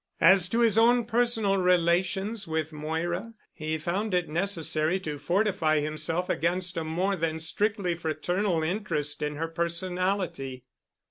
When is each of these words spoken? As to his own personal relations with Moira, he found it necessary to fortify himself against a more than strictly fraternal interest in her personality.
As 0.19 0.49
to 0.49 0.61
his 0.61 0.79
own 0.79 1.05
personal 1.05 1.59
relations 1.59 2.47
with 2.47 2.73
Moira, 2.73 3.35
he 3.53 3.77
found 3.77 4.15
it 4.15 4.27
necessary 4.27 4.99
to 5.01 5.19
fortify 5.19 5.79
himself 5.79 6.27
against 6.27 6.75
a 6.75 6.83
more 6.83 7.15
than 7.15 7.39
strictly 7.39 7.93
fraternal 7.93 8.63
interest 8.63 9.21
in 9.21 9.35
her 9.35 9.47
personality. 9.47 10.65